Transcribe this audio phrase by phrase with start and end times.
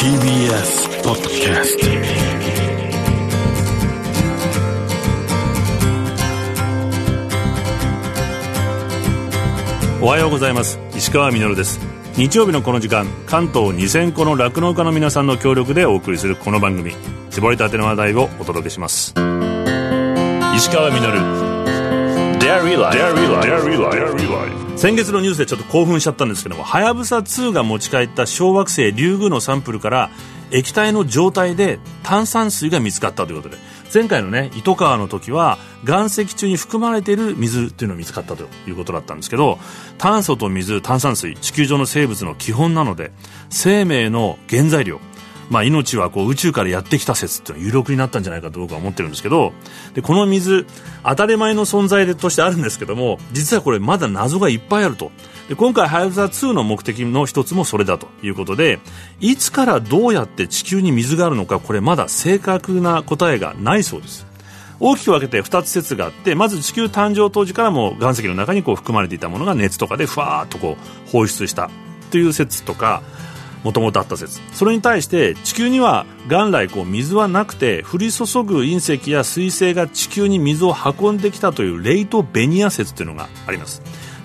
[0.00, 1.86] TBS ポッドキャスト
[10.02, 10.80] おはようございます。
[10.96, 11.78] 石川みです。
[12.16, 16.94] 日曜日のこの時間関東2000個の酪農家の皆さんの協力でお送りするこの番組。
[17.28, 19.12] 絞りたての話題をお届けします。
[20.56, 21.49] 石川み Dairy Life
[24.76, 30.10] 先月のニュースでちょっと興奮しちゃったんですけどもはやぶさ2が持ち帰った小惑星リュウグウのサンプルから
[30.50, 33.56] 液体の状態で炭酸水が見つかったということで
[33.92, 39.58] 前回のね糸川の時は岩石中に含まれている水っていうのが見つかったということだったんですけど
[39.98, 43.12] 炭素と水炭酸水地球上の生物の基本なので
[43.48, 45.00] 生命の原材料
[45.50, 49.52] まあ、命はこう宇宙からやってきた説っていうのは有力になったんじゃないかと僕は思ってるんですけど
[49.94, 50.64] でこの水
[51.02, 55.10] 当たり前の存在としてあるんですけども実はこれまだ謎がいっぱいあると。
[55.48, 58.78] で今回はやぶさ2の目的の一つもそれだということで
[59.18, 64.30] いつからどうやって地球に水があるのかこれまだ正確な答えがないそうです。
[64.78, 70.76] 大きく分けて2つ説があってまず地球誕生当時からも岩石の中にこう含まれていたものが熱とかでふわーっとこ
[71.06, 71.68] う放出した
[72.10, 73.02] という説とか
[73.62, 74.40] もともとあった説。
[74.52, 83.82] それに対して地球には元来こう水はなくて降り注ぐ隕石や彗星が地球に水を運んできたというレイトベニア説というのがあります。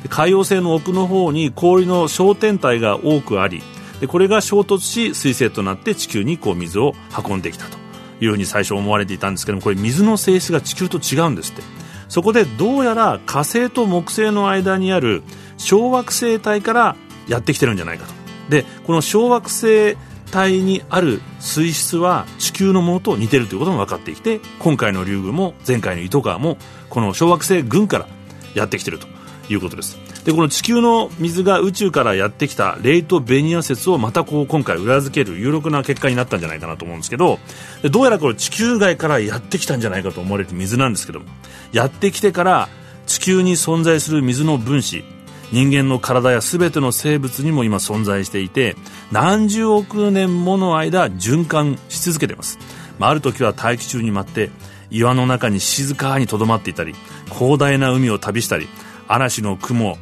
[0.09, 3.63] 海洋性の奥の方に氷の小天体が多くあり
[3.99, 6.93] でこれが衝突し彗星となって地球にこう水を
[7.27, 7.85] 運んできたと。
[8.21, 11.61] いうふうに最初思われていたんですけどもこれ水の性質が地球と違うんですって。
[12.07, 15.23] そこでどうやら火星と木星の間にある
[15.57, 16.95] 小惑星帯から
[17.27, 18.24] やってきてるんじゃないかと。
[18.49, 19.97] でこの小惑星
[20.35, 26.57] 帯にある水質は地球のものと似てるということも分かってきて今回の竜宮も前回の糸川も
[26.89, 28.07] この小惑星群から
[28.53, 29.07] やってきてると
[29.49, 29.97] いうことです。
[30.25, 37.37] でこの地球の水が宇宙からやってきたレイトベニア説をまたこう今回裏付ける有力な結果になったんじゃないかなと思うんですけど
[37.83, 41.27] どうやらこれ地球外からやってきたんじゃないかと思われる水なんですけども
[41.71, 42.69] やってきてから
[43.05, 45.03] 地球に存在する水の分子
[45.51, 48.75] 人間の体や全ての生物にも今存在していて
[49.11, 52.57] 何十億年もの間循環し続けています、
[52.99, 54.49] まあ、ある時は大気中に舞って
[54.89, 56.95] 岩の中に静かにとどまっていたり
[57.33, 58.67] 広大な海を旅したり
[59.07, 59.97] 嵐の雲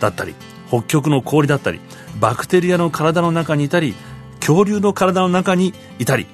[0.00, 0.34] だったり
[0.68, 1.80] 北極の氷だったり
[2.20, 3.94] バクテリアの体の中にいたり
[4.40, 6.26] 恐竜の体の中にいたり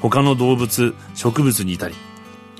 [0.00, 1.94] 他の動物植物にいたり。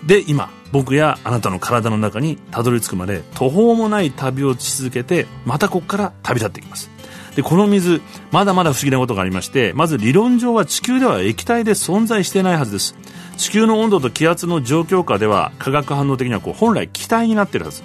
[0.05, 6.91] で今僕やあなたの体の中にたどり着くまで途方もない旅をし続けてまたここから旅立っていきます。
[7.35, 8.01] でこの水
[8.33, 12.95] まだまだ不思議なことがありましてまず理論上は地球では液体で存在していないはずです。
[13.37, 17.83] 地球の温度と気圧の状況下では化学反応的にはこう本来気体になっているはず。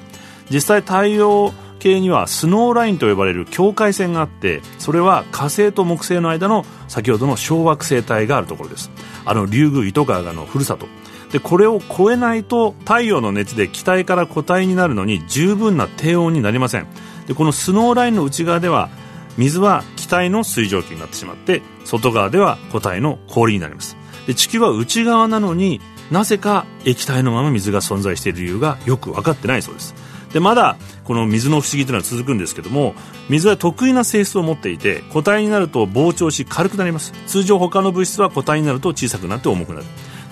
[0.49, 8.91] 実際太陽系にはスノーラインと呼ばれる境界線があってそれは火星と木星の間の先ほどの小惑星帯があるところです。
[9.25, 10.87] あの竜宮糸川のふるさと。
[11.35, 16.87] でこれを超えないと太陽の熱で気体から固体になるのに十分な低温になりません。
[17.27, 18.89] でこのスノーラインの内側では
[19.37, 23.97] 水は気体の水蒸気になってしまって外側では固体の氷になります。
[24.27, 29.93] で地球は内側なのになぜか液体のまま水が存在している理由がよく分かってないそうです。
[30.31, 32.95] でまだこの水の不思議というのは続くんですけども
[33.27, 37.11] 水は得意な性質を持っていて固体になると膨張し軽くなります。
[37.27, 39.85] 通常他の物質は固体になると小さくなって重くなる。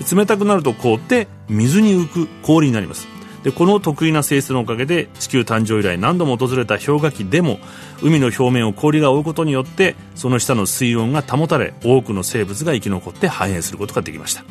[0.04, 3.08] 冷たくなると凍って水に浮く氷になります。
[3.44, 7.60] でこの得意な性質のおかげで地球誕生以来何度も訪れた氷河期でも
[8.02, 14.46] 海の表面を氷が覆うことによってその下の水温が保たれ多くの生物が生き残って繁栄することができました。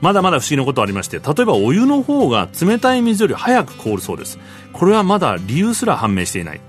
[0.00, 4.38] まだまだ不思議なことありまして例えばお湯の方が冷たい水より早く凍るそうです。
[4.72, 6.60] これはまだ理由すら判明していない。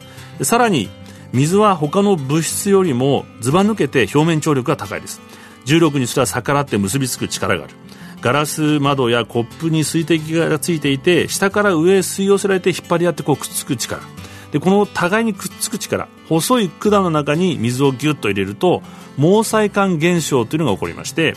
[0.41, 0.89] さらに
[1.31, 5.21] 水は他の物質よりもずば抜けて表面張力が高いです。
[5.63, 7.73] 重力にすら逆らって結びつく力がある。
[8.21, 14.01] ガラス窓やコップに水滴がついていて下から上へ吸い寄せられて引っ張り合ってこうくっつく力。
[14.51, 18.81] でこの互いにくっつく力細い管の中に水をギュッと入れると
[19.15, 21.35] 毛細管現象というのが起こりまして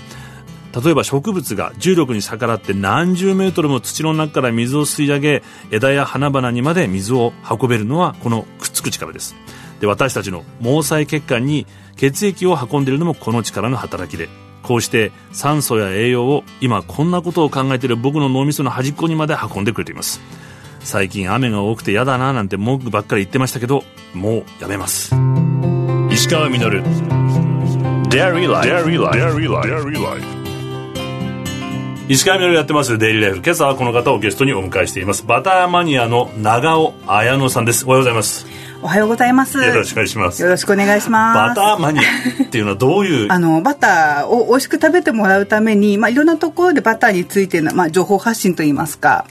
[0.82, 9.36] 例えば植物が重力に逆らって何十メートルも土の中から水を吸い上げ枝や花々にまで水を運べるのはこのくっつく力です。
[9.82, 14.30] で私たちの毛細血管に血液を運んでいるのもこの力の働きで。
[14.62, 20.20] こうして酸素や栄養を今こんなことを考えている僕の脳みその端っこにまで運んでくれています。
[20.78, 23.82] 最近雨が多くて嫌だななんて文句ばっかり言ってましたけど
[24.14, 25.16] もうやめます。
[26.12, 26.80] 石川稔。
[28.08, 30.41] Dairy Life
[32.12, 35.24] 石川稔やってますデイリーライフ今朝はこの方をゲストにお迎えしています。
[35.24, 37.86] バターマニアの長尾綾乃さんです。
[37.86, 38.46] おはようございます。
[38.82, 39.58] おおはようございます。
[39.58, 40.42] よろしくお願いします。
[40.42, 41.36] よろしくお願いします。
[41.36, 42.02] バターマニア
[42.42, 43.28] っていうのはどういう？
[43.32, 49.24] あのバターを美味しく食べてもらうために、まあ、いろんなところでバターについての、まあ、情報発信といいますか、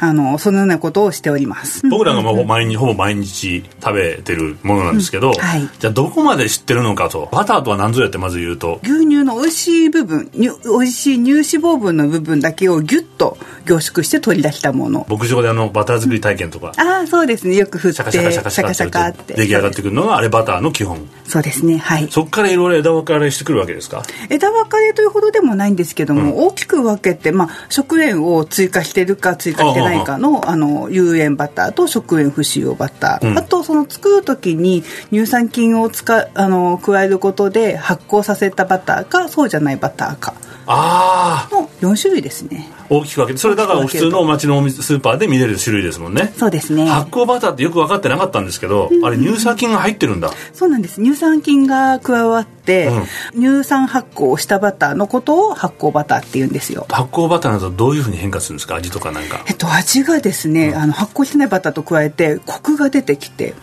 [0.00, 1.86] あのそのようなことをしております。
[1.88, 5.68] 僕らがまあ毎日ほぼ毎日食べてるものなんですけど、はい。
[5.78, 7.28] じゃあどこまで知ってるのかと。
[7.30, 8.80] バターとは何ぞやってまず言うと。
[8.82, 15.06] 牛乳の美味しい部分に美味しい乳脂肪分の部分だけをギュッと凝縮して取り出したもの。
[15.08, 17.56] 牧場であのバター作り体験とか、ああそうですね。
[17.56, 21.08] よく振ってシャカシャカシャカシャカって出来上がってくるのがあれバターの基本。
[21.26, 22.08] そうですねはい。
[22.10, 24.02] そこからいろいろ枝分かれしてくるわけですか？
[24.30, 40.34] 枝分かれというほどでもないんですけども、大きく分けて、まあ、食塩を追加してるか追加してないかのあの有塩バターと食塩不使用バター、あとその作る時に乳酸菌を使うあの加えることで発酵させたバターかそうじゃないバターか。
[40.70, 41.48] あ
[41.80, 42.68] 4種類ですね。
[42.90, 46.32] 大きく分けてそれだから普通の街のスーパーで見れる種類ですもんね。
[46.36, 46.86] そうですね。
[46.86, 50.30] 発酵バターってよく分かってなかったんですけど、あれ乳酸菌が入ってるんだ。
[50.52, 51.02] そうなんです。
[51.02, 52.90] 乳酸菌が加わって、
[53.34, 56.86] 乳酸発酵をしたバターのことを発酵バターっていうんですよ。
[56.90, 58.76] 発酵バターなどどういうふうに変化するんですか？
[58.76, 59.44] 味とかなんか。
[59.46, 63.54] えっと、味がですね、あの発酵してないバターと加えてコクが出てきて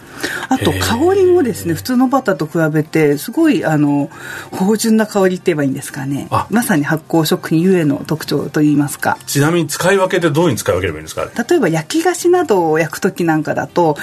[0.50, 4.10] あと香りもですね普通のバターと比べてすごいあの
[4.52, 6.28] 芳醇な香りって言えばいいんですかね。
[6.32, 6.48] あ。
[6.50, 13.96] まさに発酵食品ゆえの特徴といいますかちなみに使い分けってどういうに使い分ければいいんですか例えば焼き菓子などを焼く時なんかだともう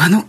[0.00, 0.24] あの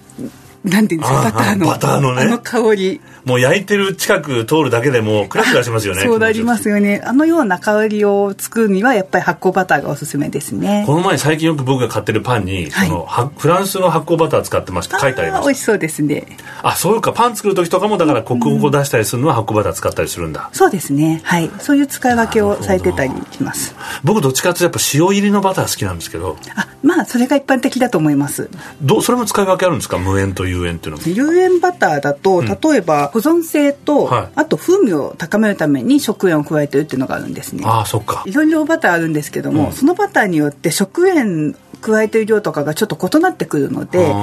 [0.68, 1.24] なんていうんですか？
[1.24, 1.68] バターの。
[1.68, 2.22] バターのね。
[2.24, 3.02] あの香り。
[3.26, 7.02] もう焼いてる近く通るだけでもうクラクラしますよね そうなりますよね。
[7.06, 10.84] あのような香りを作るにはやっぱり発酵バターがおすすめですね。
[10.88, 12.88] この前最近よく僕が買ってるパンに、はい。
[12.88, 14.98] そのはフランスの発酵バター使ってました。
[15.00, 16.26] 書いてありましー美味しそうですね。
[16.62, 17.12] たあそういうか。
[17.12, 21.20] パン作る時とかもだからコクを出したりするのは発酵バター使ったりするんだ、そうですね。
[21.24, 21.50] はい。
[21.60, 23.76] そういう使い分けをされてたりします。
[24.04, 26.38] 僕どっちかっていうとやっぱ塩入りのバター好きなんですけど。
[26.56, 28.50] あまあそれが一般的だと思います。
[28.82, 29.98] どうそれも使い分けあるんですか？
[29.98, 31.04] 無塩と有塩ってのも。
[31.06, 34.28] 有塩バターだと例えば保存性と、はい。
[34.36, 37.64] あと風味を高めるために食塩を加えてるっていうのがあるんですね。
[37.66, 38.24] ああそっか。
[38.26, 44.14] いろいろバターあるんですけども、そのバターによって食塩加えてる量とかがちょっと異なってくるので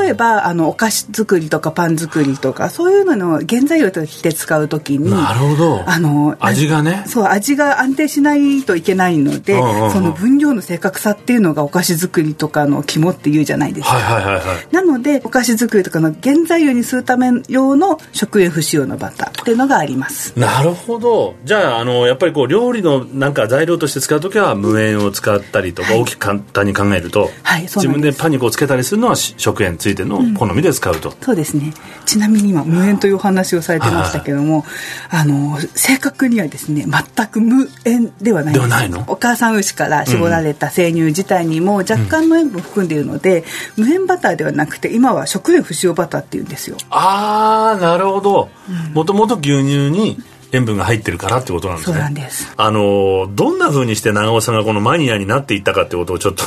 [0.00, 5.84] 例えばあのお菓子作りとかパン作りとかそういうのの原材料として使う時になるほど。
[5.88, 7.04] あの味がね。
[7.06, 9.56] そう味が安定しないといけないので、
[9.92, 14.74] その分量の正確さっていうのがお菓子作りとかの肝っていうじゃないですか、はいはいはいはい。
[14.74, 20.38] なのでお菓子作りとかの原材料にするため用の食塩不使用のバターっていうのがあります。
[20.38, 21.34] なるほど。
[21.44, 31.72] じゃああのやっぱりこう料理のなんか材料として使う時は無塩を使ったりとか、大きく簡単に考えると、はい自分でパンにこうつけたりするのはし食塩ついての好みで使うと、そうですね。
[32.06, 34.64] ちなみに今無塩というお話をされてましたけども
[35.10, 39.04] あの正確にはですね全く無塩ではないんではないの？
[39.08, 43.44] お母さん牛から絞られた生乳自体にも若干の塩分を含んでいるので、
[43.76, 46.76] 無塩バターではなくて今は食塩不使用バターっていうんですよ。
[46.90, 48.48] ああなるほど。
[48.92, 50.18] もともと牛乳に
[50.52, 52.52] 塩分が入ってるからってことなんですそうねなんです。
[52.56, 56.44] あのどんな風にして長尾さんがこのマニアになっていったかってことをちょっと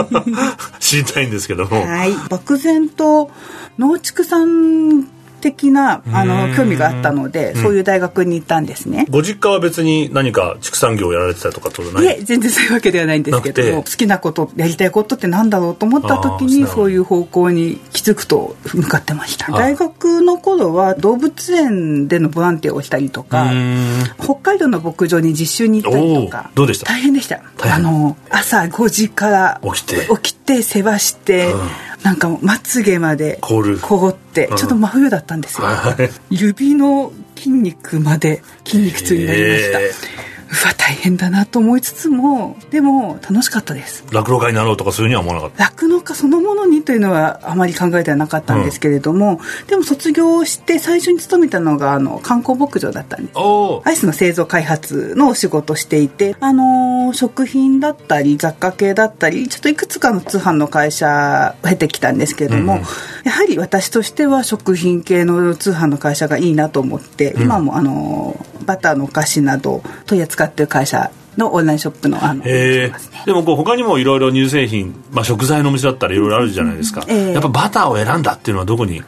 [0.80, 3.30] 知りたいんですけども、はい、漠然と
[3.78, 5.08] 農畜産
[5.40, 6.28] 的なあうん。
[6.28, 9.06] の興味があったのでそういう大学に行ったんですね。
[9.10, 12.04] ご実家は別に何か畜産業をやられてたとかとない？
[12.04, 19.50] いえ全然そういうわけではないんですけども好きなことやりたいことってなんだろうと思った時にそういう方向に気づくと向かってました。
[19.52, 23.46] 大学の頃は動物園でのボランティアをしたりとうか
[24.22, 26.86] 北海道の牧場に実習に行ったりとかどうでした？
[26.92, 27.42] 大変でした。
[27.62, 30.08] あの朝5時から起きて。
[30.22, 31.60] 起きて世話して、うん
[32.02, 34.56] なんかまつげまで凍って、うん。
[34.56, 36.10] ちょっと真冬だったんですよ、はい。
[36.30, 40.27] 指の筋肉まで筋肉痛になりました、へーう
[40.66, 44.04] わ大変だなと思いつつもでも楽しかったです。
[44.12, 45.64] 落語家になろうとかそういうには思わなかった。
[45.64, 53.38] 酪農家そのものにというのはあまり考えてはなかったんですけれども、でも卒業して最初に勤めたのがあの観光牧場だったんです。
[53.84, 62.78] アイスの製造開発のお仕事をしていて、あのー食品だったり雑貨系だったりちょっといくつかの通販の会社を経てきたんですけれども、うん。
[62.80, 62.84] うん
[63.24, 72.92] やはり私としては食品系の通販の会社がいいなと思って、今もあのーバターのお菓子など取り扱っている会社のオンラインショップのあのね。
[73.24, 77.32] でもこう他にもいろいろ乳製品、まあ、食材のお店だったらいろいろあるじゃないですか、ええ。
[77.32, 79.02] やっぱバターを選んだっていうのはどこに？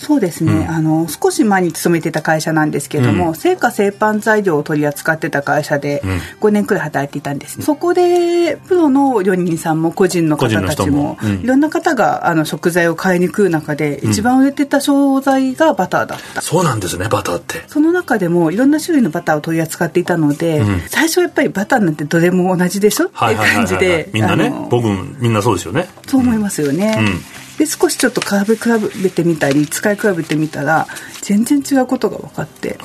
[0.00, 6.02] そうですね、あの少し前に勤めてた会社なんですけども、製菓製パン材料を取り扱ってた会社で
[6.40, 7.58] 5年くらい働いていたんです。
[7.58, 16.40] ね、そこでプロの料理人さんも個人の方たちもいろんな方があの食材を買いに来る中で、一番売れてた商材がバターだった。
[16.40, 17.62] そうなんですねバターって。
[17.66, 23.06] その中でもいろんな種類のバターを取り扱っていたので、最初はやっぱりバターなんてどれも同じでしょ？
[23.06, 25.86] っていう感じでみんなね僕もみんなそうですよね。
[26.06, 30.86] そう思いますよね、うんで少しちょっと比べ比べてみたり使い比べてみたら
[31.20, 32.78] 全然違うことが分かって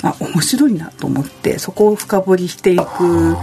[0.00, 3.36] あ面白いなと思ってそこを深掘りしていくう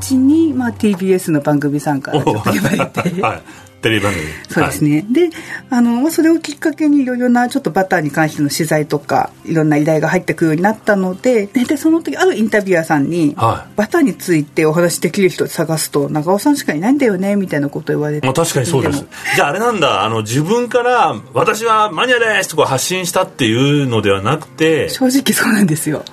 [0.00, 3.20] ちに、まあ、TBS の番組さんからちょっと言われて。
[3.20, 3.42] はい
[3.84, 4.24] テレビ番組。
[4.48, 5.30] そうですね、はい、で
[5.68, 19.04] あのそれをきっかけにいろいろなちょっとバターに関しての取材とかいろんな依頼が入ってくるようになったのででその時あるインタビュアーさんに、はい、バターについてお話できる人を探すと長尾さんしかいないんだよねみたいなことを言われて、まあ、確かにそうです。
[19.36, 26.04] じゃああれなんだあの自分から「私はマニアです」と発信したっていうのではなくて正直そうなんですよ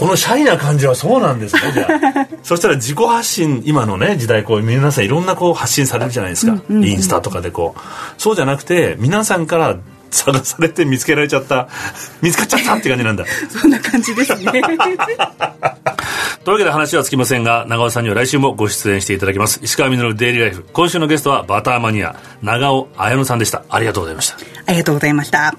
[0.00, 2.28] このシャイな感じはそうなんですねじゃあ。
[2.42, 7.80] そしたら自己発信今のね時代こう皆さんいろんなこう発信されるじゃないですか、うんうんうん、インスタとかでこう。
[8.16, 9.76] そうじゃなくて皆さんから
[10.10, 11.68] 探されて見つけられちゃった。
[12.22, 13.26] 見つかっちゃったって感じなんだ。
[13.50, 14.50] そんな感じですね。
[14.50, 19.60] というわけで話はつきませんが長尾さんには来週もご出演していただきます。
[19.62, 20.64] 石川稔デイリーライフ。
[20.72, 23.64] 今週のゲストはバターマニア長尾綾乃さんでした。
[23.68, 24.38] ありがとうございました。
[24.66, 25.54] ありがとうございました。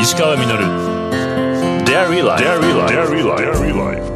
[0.00, 1.01] 石川稔
[1.92, 2.42] Dairy Life.
[2.42, 2.90] Dairy Life.
[2.90, 3.22] Dairy
[3.76, 4.12] Life.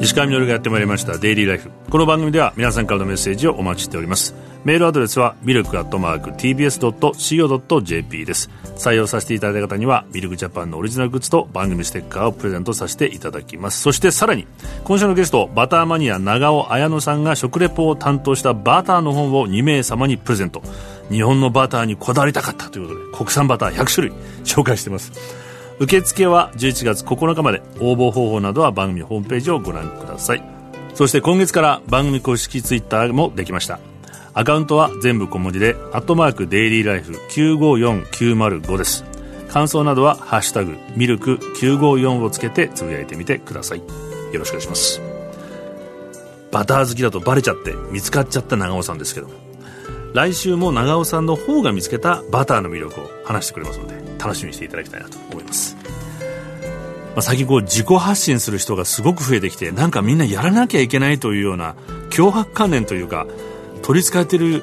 [0.00, 1.18] 石川みのるがやってまいりました。
[1.18, 4.32] デイリーライフこの番組では皆さんからのメッセージをお待ちしております。
[4.64, 8.48] メールアドレスはミルクアットマーク TBS.CO.JP です。
[8.76, 13.80] 採用させていただいた方にはミルクジャパンのオリジナルグッズと番組ステッカーをプレゼントさせていただきます。
[13.80, 14.46] そしてさらに
[14.84, 20.62] 今週のゲストバターマニア長尾綾乃さんが食レポを担当したバターの本を2名様にプレゼント
[21.10, 25.12] 日本のバターにこだわりたかったということで国産バター100種類紹介してます。
[25.78, 27.60] 受付は11月9日まで。
[27.80, 30.42] 応募方法などは番組ホームページをご覧ください。
[30.94, 33.80] そして今月から番組公式ツイッターもできました。
[34.34, 39.04] アカウントは全部小文字で「アットマークデイリーライフ954905」です。
[39.48, 43.78] 感想などは「ハッシュタグミルク954」をつけてつぶやいてみてください。
[43.78, 43.84] よ
[44.34, 45.02] ろしくお願いします。
[46.52, 49.28] バター好きだとバレちゃって見つかっちゃった長尾さんですけど
[50.14, 61.74] 来週も長尾さんの方が見つけたバターの魅力を話してくれますので楽しみにしていただきたいなと思います、まあ、最近こう自己発信する人がすごく増えてきてなんかみんなやらなきゃいけないというような
[62.10, 63.26] 脅迫観念というか
[63.82, 64.62] 取りつかれてる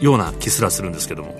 [0.00, 1.36] ような気すらするんですけども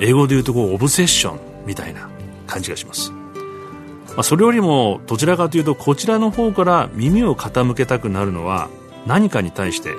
[0.00, 2.08] 英語で言うとこうオブセッションみたいな
[2.46, 8.70] 感じがします、まあ、それよりもどちらかというとこちらの方から耳を傾けたくなるのは
[9.06, 9.90] 何かに対して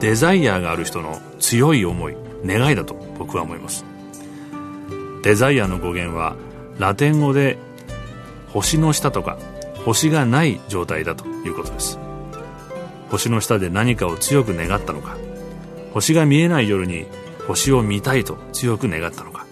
[0.00, 1.20] デザイアがある人の
[1.52, 2.16] 強い思い
[2.46, 3.84] 願いだと僕は思います。
[5.22, 6.34] デザイアの語源は
[6.78, 7.58] ラテン語で
[8.48, 9.36] 星の下とか
[9.84, 11.98] 星がない状態だということです。
[13.10, 15.18] 星の下で何かを強く願ったのか
[15.92, 17.04] 星が見えない夜に
[17.46, 19.44] 星を見たいと強く願ったのか。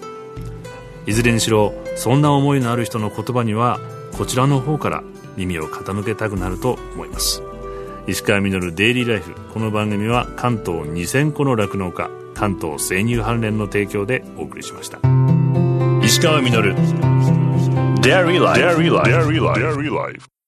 [1.05, 3.79] いずれにしろそんな思いのある人の言葉には
[4.17, 5.05] こちらの方から
[5.37, 7.43] 耳を傾けたくなると思います。
[8.11, 14.99] 石川稔デイリーライフこの番組は関東2000個の酪農家関東生乳関連の提供でお送りしました
[16.05, 16.75] 石川稔
[18.01, 18.61] Dairy Life.
[18.61, 19.61] Dairy Life.
[19.61, 20.40] Dairy Life.